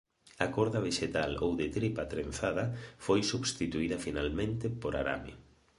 A 0.45 0.47
corda 0.55 0.83
vexetal 0.85 1.31
ou 1.45 1.51
de 1.59 1.67
tripa 1.75 2.03
trenzada 2.13 2.65
foi 3.05 3.21
substituída 3.31 3.97
finalmente 4.05 4.65
por 4.81 4.93
arame. 5.01 5.33